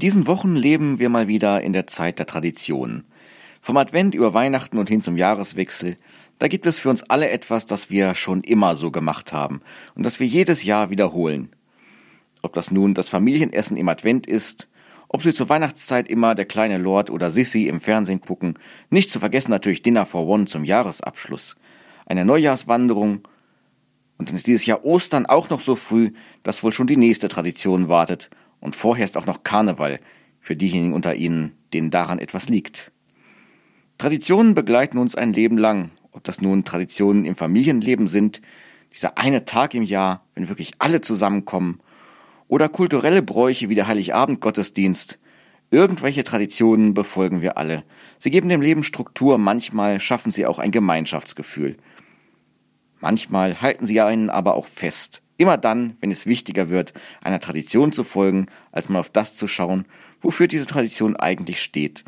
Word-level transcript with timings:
diesen 0.00 0.26
Wochen 0.26 0.56
leben 0.56 0.98
wir 0.98 1.08
mal 1.08 1.28
wieder 1.28 1.60
in 1.60 1.72
der 1.72 1.86
Zeit 1.86 2.18
der 2.18 2.26
Traditionen. 2.26 3.04
Vom 3.60 3.76
Advent 3.76 4.14
über 4.14 4.34
Weihnachten 4.34 4.78
und 4.78 4.88
hin 4.88 5.02
zum 5.02 5.16
Jahreswechsel, 5.16 5.96
da 6.38 6.48
gibt 6.48 6.66
es 6.66 6.80
für 6.80 6.88
uns 6.88 7.02
alle 7.04 7.28
etwas, 7.28 7.66
das 7.66 7.90
wir 7.90 8.14
schon 8.14 8.42
immer 8.42 8.74
so 8.74 8.90
gemacht 8.90 9.32
haben 9.32 9.60
und 9.94 10.04
das 10.06 10.18
wir 10.18 10.26
jedes 10.26 10.64
Jahr 10.64 10.90
wiederholen. 10.90 11.50
Ob 12.40 12.54
das 12.54 12.70
nun 12.70 12.94
das 12.94 13.10
Familienessen 13.10 13.76
im 13.76 13.88
Advent 13.88 14.26
ist, 14.26 14.68
ob 15.08 15.22
Sie 15.22 15.34
zur 15.34 15.48
Weihnachtszeit 15.48 16.08
immer 16.08 16.34
der 16.34 16.46
kleine 16.46 16.78
Lord 16.78 17.10
oder 17.10 17.30
Sissy 17.30 17.66
im 17.66 17.80
Fernsehen 17.80 18.22
gucken, 18.22 18.58
nicht 18.88 19.10
zu 19.10 19.20
vergessen 19.20 19.50
natürlich 19.50 19.82
Dinner 19.82 20.06
for 20.06 20.26
One 20.26 20.46
zum 20.46 20.64
Jahresabschluss, 20.64 21.56
eine 22.06 22.24
Neujahrswanderung 22.24 23.28
und 24.16 24.28
dann 24.28 24.36
ist 24.36 24.46
dieses 24.46 24.64
Jahr 24.64 24.84
Ostern 24.84 25.26
auch 25.26 25.50
noch 25.50 25.60
so 25.60 25.76
früh, 25.76 26.12
dass 26.42 26.62
wohl 26.62 26.72
schon 26.72 26.86
die 26.86 26.96
nächste 26.96 27.28
Tradition 27.28 27.88
wartet 27.88 28.30
und 28.60 28.76
vorher 28.76 29.04
ist 29.04 29.16
auch 29.16 29.26
noch 29.26 29.42
Karneval 29.42 30.00
für 30.40 30.56
diejenigen 30.56 30.94
unter 30.94 31.14
Ihnen, 31.14 31.52
denen 31.72 31.90
daran 31.90 32.18
etwas 32.18 32.48
liegt. 32.48 32.92
Traditionen 33.98 34.54
begleiten 34.54 34.98
uns 34.98 35.14
ein 35.14 35.32
Leben 35.32 35.58
lang, 35.58 35.90
ob 36.12 36.24
das 36.24 36.40
nun 36.40 36.64
Traditionen 36.64 37.24
im 37.24 37.36
Familienleben 37.36 38.08
sind, 38.08 38.40
dieser 38.92 39.18
eine 39.18 39.44
Tag 39.44 39.74
im 39.74 39.82
Jahr, 39.82 40.24
wenn 40.34 40.48
wirklich 40.48 40.72
alle 40.78 41.00
zusammenkommen, 41.00 41.80
oder 42.48 42.68
kulturelle 42.68 43.22
Bräuche 43.22 43.68
wie 43.68 43.76
der 43.76 43.86
Heiligabend-Gottesdienst. 43.86 45.18
Irgendwelche 45.70 46.24
Traditionen 46.24 46.94
befolgen 46.94 47.42
wir 47.42 47.56
alle. 47.58 47.84
Sie 48.18 48.30
geben 48.30 48.48
dem 48.48 48.60
Leben 48.60 48.82
Struktur, 48.82 49.38
manchmal 49.38 50.00
schaffen 50.00 50.32
sie 50.32 50.46
auch 50.46 50.58
ein 50.58 50.72
Gemeinschaftsgefühl. 50.72 51.76
Manchmal 52.98 53.62
halten 53.62 53.86
sie 53.86 54.00
einen 54.00 54.30
aber 54.30 54.54
auch 54.54 54.66
fest. 54.66 55.22
Immer 55.40 55.56
dann, 55.56 55.96
wenn 56.00 56.10
es 56.10 56.26
wichtiger 56.26 56.68
wird, 56.68 56.92
einer 57.22 57.40
Tradition 57.40 57.94
zu 57.94 58.04
folgen, 58.04 58.48
als 58.72 58.90
mal 58.90 58.98
auf 58.98 59.08
das 59.08 59.34
zu 59.34 59.48
schauen, 59.48 59.86
wofür 60.20 60.48
diese 60.48 60.66
Tradition 60.66 61.16
eigentlich 61.16 61.62
steht. 61.62 62.04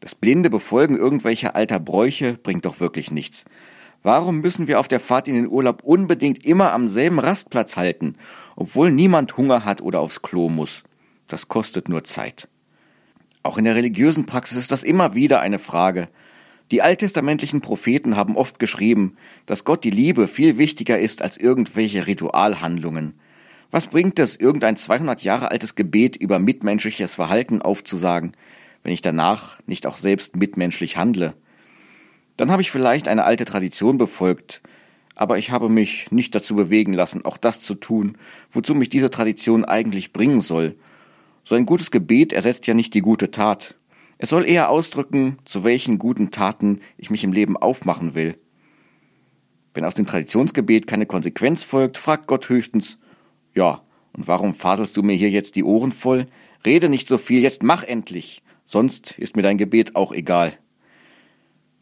Das 0.00 0.16
blinde 0.16 0.50
Befolgen 0.50 0.96
irgendwelcher 0.96 1.54
alter 1.54 1.78
Bräuche 1.78 2.32
bringt 2.34 2.64
doch 2.64 2.80
wirklich 2.80 3.12
nichts. 3.12 3.44
Warum 4.02 4.40
müssen 4.40 4.66
wir 4.66 4.80
auf 4.80 4.88
der 4.88 4.98
Fahrt 4.98 5.28
in 5.28 5.36
den 5.36 5.46
Urlaub 5.46 5.84
unbedingt 5.84 6.44
immer 6.44 6.72
am 6.72 6.88
selben 6.88 7.20
Rastplatz 7.20 7.76
halten, 7.76 8.16
obwohl 8.56 8.90
niemand 8.90 9.36
Hunger 9.36 9.64
hat 9.64 9.80
oder 9.80 10.00
aufs 10.00 10.22
Klo 10.22 10.48
muss? 10.48 10.82
Das 11.28 11.46
kostet 11.46 11.88
nur 11.88 12.02
Zeit. 12.02 12.48
Auch 13.44 13.58
in 13.58 13.64
der 13.64 13.76
religiösen 13.76 14.26
Praxis 14.26 14.58
ist 14.58 14.72
das 14.72 14.82
immer 14.82 15.14
wieder 15.14 15.38
eine 15.38 15.60
Frage. 15.60 16.08
Die 16.72 16.82
alttestamentlichen 16.82 17.60
Propheten 17.60 18.16
haben 18.16 18.36
oft 18.36 18.58
geschrieben, 18.58 19.16
dass 19.46 19.64
Gott 19.64 19.84
die 19.84 19.90
Liebe 19.90 20.26
viel 20.26 20.58
wichtiger 20.58 20.98
ist 20.98 21.22
als 21.22 21.36
irgendwelche 21.36 22.06
Ritualhandlungen. 22.06 23.14
Was 23.70 23.86
bringt 23.86 24.18
es, 24.18 24.36
irgendein 24.36 24.76
200 24.76 25.22
Jahre 25.22 25.50
altes 25.50 25.74
Gebet 25.74 26.16
über 26.16 26.38
mitmenschliches 26.38 27.16
Verhalten 27.16 27.62
aufzusagen, 27.62 28.32
wenn 28.82 28.92
ich 28.92 29.02
danach 29.02 29.58
nicht 29.66 29.86
auch 29.86 29.96
selbst 29.96 30.36
mitmenschlich 30.36 30.96
handle? 30.96 31.34
Dann 32.36 32.50
habe 32.50 32.62
ich 32.62 32.70
vielleicht 32.70 33.08
eine 33.08 33.24
alte 33.24 33.44
Tradition 33.44 33.96
befolgt, 33.96 34.60
aber 35.14 35.38
ich 35.38 35.50
habe 35.50 35.68
mich 35.68 36.10
nicht 36.10 36.34
dazu 36.34 36.54
bewegen 36.54 36.92
lassen, 36.92 37.24
auch 37.24 37.36
das 37.36 37.60
zu 37.60 37.74
tun, 37.74 38.18
wozu 38.50 38.74
mich 38.74 38.88
diese 38.88 39.10
Tradition 39.10 39.64
eigentlich 39.64 40.12
bringen 40.12 40.40
soll. 40.40 40.74
So 41.44 41.54
ein 41.54 41.64
gutes 41.64 41.90
Gebet 41.90 42.32
ersetzt 42.32 42.66
ja 42.66 42.74
nicht 42.74 42.92
die 42.92 43.00
gute 43.02 43.30
Tat. 43.30 43.76
Es 44.18 44.30
soll 44.30 44.48
eher 44.48 44.70
ausdrücken, 44.70 45.38
zu 45.44 45.64
welchen 45.64 45.98
guten 45.98 46.30
Taten 46.30 46.80
ich 46.96 47.10
mich 47.10 47.24
im 47.24 47.32
Leben 47.32 47.56
aufmachen 47.56 48.14
will. 48.14 48.38
Wenn 49.74 49.84
aus 49.84 49.94
dem 49.94 50.06
Traditionsgebet 50.06 50.86
keine 50.86 51.06
Konsequenz 51.06 51.62
folgt, 51.62 51.98
fragt 51.98 52.26
Gott 52.26 52.48
höchstens, 52.48 52.98
ja, 53.54 53.82
und 54.12 54.26
warum 54.26 54.54
faselst 54.54 54.96
du 54.96 55.02
mir 55.02 55.14
hier 55.14 55.30
jetzt 55.30 55.56
die 55.56 55.64
Ohren 55.64 55.92
voll? 55.92 56.26
Rede 56.64 56.88
nicht 56.88 57.08
so 57.08 57.18
viel, 57.18 57.42
jetzt 57.42 57.62
mach 57.62 57.84
endlich, 57.84 58.42
sonst 58.64 59.18
ist 59.18 59.36
mir 59.36 59.42
dein 59.42 59.58
Gebet 59.58 59.94
auch 59.94 60.12
egal. 60.12 60.56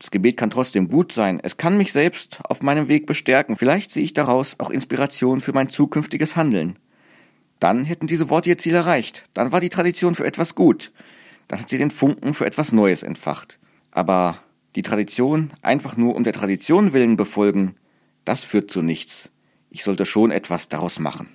Das 0.00 0.10
Gebet 0.10 0.36
kann 0.36 0.50
trotzdem 0.50 0.88
gut 0.88 1.12
sein. 1.12 1.40
Es 1.42 1.56
kann 1.56 1.78
mich 1.78 1.92
selbst 1.92 2.40
auf 2.48 2.62
meinem 2.62 2.88
Weg 2.88 3.06
bestärken. 3.06 3.56
Vielleicht 3.56 3.90
sehe 3.90 4.02
ich 4.02 4.12
daraus 4.12 4.56
auch 4.58 4.70
Inspiration 4.70 5.40
für 5.40 5.52
mein 5.52 5.68
zukünftiges 5.68 6.36
Handeln. 6.36 6.78
Dann 7.60 7.84
hätten 7.84 8.06
diese 8.06 8.28
Worte 8.28 8.50
ihr 8.50 8.58
Ziel 8.58 8.74
erreicht. 8.74 9.24
Dann 9.32 9.52
war 9.52 9.60
die 9.60 9.70
Tradition 9.70 10.14
für 10.14 10.26
etwas 10.26 10.54
gut. 10.54 10.92
Dann 11.48 11.60
hat 11.60 11.68
sie 11.68 11.78
den 11.78 11.90
Funken 11.90 12.34
für 12.34 12.46
etwas 12.46 12.72
Neues 12.72 13.02
entfacht. 13.02 13.58
Aber 13.90 14.38
die 14.76 14.82
Tradition 14.82 15.52
einfach 15.62 15.96
nur 15.96 16.16
um 16.16 16.24
der 16.24 16.32
Tradition 16.32 16.92
willen 16.92 17.16
befolgen, 17.16 17.76
das 18.24 18.44
führt 18.44 18.70
zu 18.70 18.82
nichts. 18.82 19.32
Ich 19.70 19.84
sollte 19.84 20.06
schon 20.06 20.30
etwas 20.30 20.68
daraus 20.68 20.98
machen. 20.98 21.28